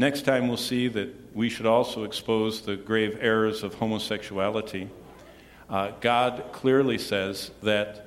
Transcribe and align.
Next 0.00 0.22
time, 0.22 0.48
we'll 0.48 0.56
see 0.56 0.88
that 0.88 1.14
we 1.34 1.50
should 1.50 1.66
also 1.66 2.04
expose 2.04 2.62
the 2.62 2.74
grave 2.74 3.18
errors 3.20 3.62
of 3.62 3.74
homosexuality. 3.74 4.88
Uh, 5.68 5.92
God 6.00 6.42
clearly 6.52 6.96
says 6.96 7.50
that 7.62 8.06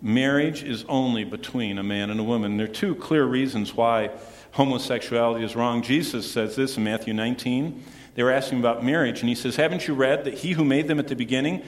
marriage 0.00 0.62
is 0.62 0.84
only 0.88 1.24
between 1.24 1.78
a 1.78 1.82
man 1.82 2.10
and 2.10 2.20
a 2.20 2.22
woman. 2.22 2.58
There 2.58 2.66
are 2.66 2.72
two 2.72 2.94
clear 2.94 3.24
reasons 3.24 3.74
why 3.74 4.10
homosexuality 4.52 5.44
is 5.44 5.56
wrong. 5.56 5.82
Jesus 5.82 6.30
says 6.30 6.54
this 6.54 6.76
in 6.76 6.84
Matthew 6.84 7.12
19. 7.12 7.82
They 8.14 8.22
were 8.22 8.30
asking 8.30 8.60
about 8.60 8.84
marriage, 8.84 9.18
and 9.18 9.28
he 9.28 9.34
says, 9.34 9.56
Haven't 9.56 9.88
you 9.88 9.94
read 9.94 10.22
that 10.26 10.34
he 10.34 10.52
who 10.52 10.64
made 10.64 10.86
them 10.86 11.00
at 11.00 11.08
the 11.08 11.16
beginning 11.16 11.64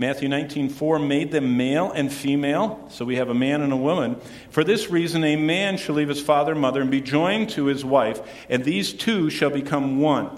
Matthew 0.00 0.28
19, 0.28 0.68
4 0.68 1.00
made 1.00 1.32
them 1.32 1.56
male 1.56 1.90
and 1.90 2.12
female. 2.12 2.86
So 2.88 3.04
we 3.04 3.16
have 3.16 3.30
a 3.30 3.34
man 3.34 3.62
and 3.62 3.72
a 3.72 3.76
woman. 3.76 4.16
For 4.48 4.62
this 4.62 4.88
reason, 4.90 5.24
a 5.24 5.34
man 5.34 5.76
shall 5.76 5.96
leave 5.96 6.08
his 6.08 6.22
father 6.22 6.52
and 6.52 6.60
mother 6.60 6.80
and 6.80 6.90
be 6.90 7.00
joined 7.00 7.50
to 7.50 7.66
his 7.66 7.84
wife, 7.84 8.20
and 8.48 8.64
these 8.64 8.92
two 8.92 9.28
shall 9.28 9.50
become 9.50 9.98
one. 9.98 10.30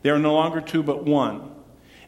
They 0.00 0.08
are 0.08 0.18
no 0.18 0.32
longer 0.32 0.62
two, 0.62 0.82
but 0.82 1.04
one. 1.04 1.50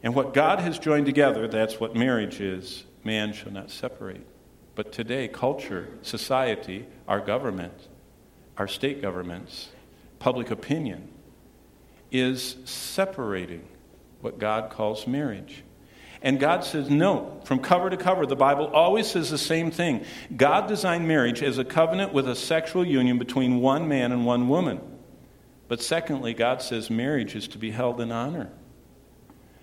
And 0.01 0.15
what 0.15 0.33
God 0.33 0.59
has 0.59 0.79
joined 0.79 1.05
together, 1.05 1.47
that's 1.47 1.79
what 1.79 1.95
marriage 1.95 2.41
is. 2.41 2.83
Man 3.03 3.33
shall 3.33 3.51
not 3.51 3.69
separate. 3.69 4.25
But 4.73 4.91
today, 4.91 5.27
culture, 5.27 5.87
society, 6.01 6.87
our 7.07 7.19
government, 7.19 7.87
our 8.57 8.67
state 8.67 9.01
governments, 9.01 9.69
public 10.17 10.49
opinion 10.49 11.09
is 12.11 12.57
separating 12.65 13.67
what 14.21 14.39
God 14.39 14.71
calls 14.71 15.05
marriage. 15.05 15.63
And 16.27 16.41
God 16.41 16.65
says, 16.65 16.89
no. 16.89 17.39
From 17.45 17.59
cover 17.59 17.89
to 17.89 17.95
cover, 17.95 18.25
the 18.25 18.35
Bible 18.35 18.65
always 18.73 19.07
says 19.07 19.29
the 19.29 19.37
same 19.37 19.71
thing. 19.71 20.03
God 20.35 20.67
designed 20.67 21.07
marriage 21.07 21.41
as 21.41 21.57
a 21.57 21.63
covenant 21.63 22.11
with 22.11 22.27
a 22.27 22.35
sexual 22.35 22.85
union 22.85 23.17
between 23.17 23.61
one 23.61 23.87
man 23.87 24.11
and 24.11 24.25
one 24.25 24.49
woman. 24.49 24.81
But 25.69 25.81
secondly, 25.81 26.33
God 26.33 26.61
says 26.61 26.89
marriage 26.89 27.33
is 27.33 27.47
to 27.47 27.57
be 27.57 27.71
held 27.71 28.01
in 28.01 28.11
honor. 28.11 28.51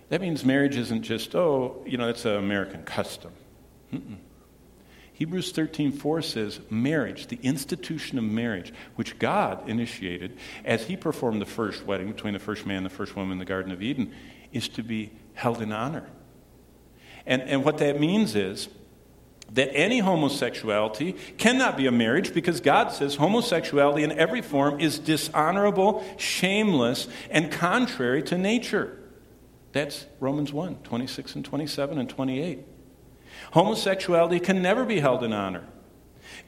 That 0.08 0.22
means 0.22 0.42
marriage 0.42 0.78
isn't 0.78 1.02
just, 1.02 1.34
oh, 1.34 1.82
you 1.84 1.98
know, 1.98 2.08
it's 2.08 2.24
an 2.24 2.36
American 2.36 2.82
custom. 2.84 3.32
Mm-mm. 3.92 4.16
Hebrews 5.12 5.52
13:4 5.52 6.24
says 6.24 6.60
marriage, 6.70 7.26
the 7.26 7.40
institution 7.42 8.16
of 8.16 8.24
marriage, 8.24 8.72
which 8.96 9.18
God 9.18 9.68
initiated 9.68 10.38
as 10.64 10.86
he 10.86 10.96
performed 10.96 11.42
the 11.42 11.46
first 11.46 11.84
wedding 11.84 12.10
between 12.10 12.32
the 12.32 12.40
first 12.40 12.64
man 12.64 12.78
and 12.78 12.86
the 12.86 12.90
first 12.90 13.14
woman 13.16 13.32
in 13.32 13.38
the 13.38 13.44
Garden 13.44 13.70
of 13.70 13.82
Eden, 13.82 14.14
is 14.50 14.66
to 14.68 14.82
be 14.82 15.12
held 15.34 15.60
in 15.60 15.70
honor. 15.70 16.08
And, 17.26 17.42
and 17.42 17.64
what 17.64 17.78
that 17.78 17.98
means 17.98 18.34
is 18.34 18.68
that 19.52 19.74
any 19.74 20.00
homosexuality 20.00 21.12
cannot 21.38 21.76
be 21.76 21.86
a 21.86 21.92
marriage 21.92 22.34
because 22.34 22.60
God 22.60 22.90
says 22.92 23.16
homosexuality 23.16 24.02
in 24.02 24.12
every 24.12 24.42
form 24.42 24.80
is 24.80 24.98
dishonorable, 24.98 26.04
shameless, 26.16 27.06
and 27.30 27.52
contrary 27.52 28.22
to 28.24 28.36
nature. 28.36 28.98
That's 29.72 30.06
Romans 30.20 30.52
1 30.52 30.76
26 30.84 31.36
and 31.36 31.44
27 31.44 31.98
and 31.98 32.08
28. 32.08 32.64
Homosexuality 33.52 34.40
can 34.40 34.62
never 34.62 34.84
be 34.84 35.00
held 35.00 35.22
in 35.22 35.32
honor. 35.32 35.64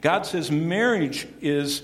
God 0.01 0.25
says 0.25 0.51
marriage 0.51 1.27
is 1.41 1.83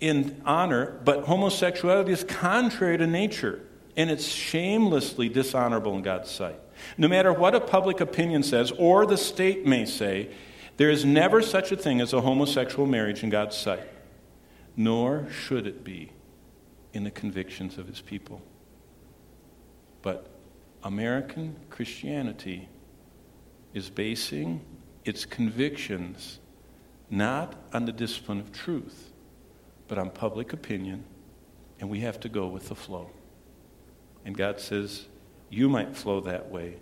in 0.00 0.40
honor, 0.44 1.00
but 1.04 1.24
homosexuality 1.24 2.12
is 2.12 2.24
contrary 2.24 2.98
to 2.98 3.06
nature, 3.06 3.64
and 3.96 4.10
it's 4.10 4.26
shamelessly 4.26 5.28
dishonorable 5.28 5.94
in 5.94 6.02
God's 6.02 6.30
sight. 6.30 6.58
No 6.98 7.08
matter 7.08 7.32
what 7.32 7.54
a 7.54 7.60
public 7.60 8.00
opinion 8.00 8.42
says 8.42 8.72
or 8.72 9.06
the 9.06 9.16
state 9.16 9.66
may 9.66 9.84
say, 9.84 10.30
there 10.76 10.90
is 10.90 11.04
never 11.04 11.40
such 11.40 11.70
a 11.70 11.76
thing 11.76 12.00
as 12.00 12.12
a 12.12 12.20
homosexual 12.20 12.86
marriage 12.86 13.22
in 13.22 13.30
God's 13.30 13.56
sight, 13.56 13.88
nor 14.76 15.28
should 15.30 15.66
it 15.66 15.84
be 15.84 16.10
in 16.92 17.04
the 17.04 17.10
convictions 17.10 17.78
of 17.78 17.86
his 17.86 18.00
people. 18.00 18.42
But 20.02 20.28
American 20.82 21.56
Christianity 21.70 22.68
is 23.72 23.88
basing 23.90 24.60
its 25.04 25.24
convictions 25.24 26.40
not 27.10 27.54
on 27.72 27.84
the 27.84 27.92
discipline 27.92 28.40
of 28.40 28.52
truth, 28.52 29.12
but 29.86 29.98
on 29.98 30.10
public 30.10 30.52
opinion, 30.52 31.04
and 31.78 31.88
we 31.88 32.00
have 32.00 32.18
to 32.20 32.28
go 32.28 32.46
with 32.46 32.68
the 32.68 32.74
flow. 32.74 33.10
And 34.24 34.36
God 34.36 34.60
says, 34.60 35.06
you 35.50 35.68
might 35.68 35.96
flow 35.96 36.20
that 36.20 36.50
way, 36.50 36.76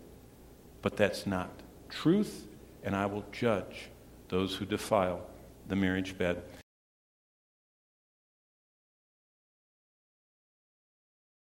but 0.81 0.97
that's 0.97 1.27
not 1.27 1.51
truth, 1.89 2.47
and 2.83 2.97
I 2.97 3.07
will 3.07 3.25
judge 3.33 3.91
those 4.29 4.55
who 4.55 4.65
defile 4.65 5.27
the 5.69 5.77
marriage 5.77 6.17
bed. 6.17 6.43